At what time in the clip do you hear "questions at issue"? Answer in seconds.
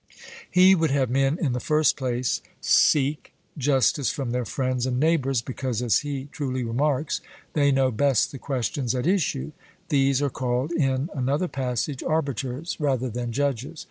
8.39-9.51